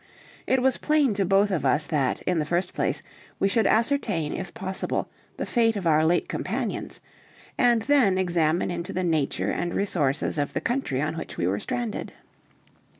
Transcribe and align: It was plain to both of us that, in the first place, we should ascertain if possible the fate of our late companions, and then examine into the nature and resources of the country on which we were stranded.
It 0.47 0.63
was 0.63 0.77
plain 0.77 1.13
to 1.13 1.25
both 1.25 1.51
of 1.51 1.63
us 1.63 1.85
that, 1.85 2.23
in 2.23 2.39
the 2.39 2.45
first 2.45 2.73
place, 2.73 3.03
we 3.37 3.47
should 3.47 3.67
ascertain 3.67 4.33
if 4.33 4.51
possible 4.55 5.07
the 5.37 5.45
fate 5.45 5.75
of 5.75 5.85
our 5.85 6.03
late 6.03 6.27
companions, 6.27 7.01
and 7.55 7.83
then 7.83 8.17
examine 8.17 8.71
into 8.71 8.93
the 8.93 9.03
nature 9.03 9.51
and 9.51 9.75
resources 9.75 10.39
of 10.39 10.53
the 10.53 10.59
country 10.59 11.03
on 11.03 11.17
which 11.19 11.37
we 11.37 11.45
were 11.45 11.59
stranded. 11.59 12.13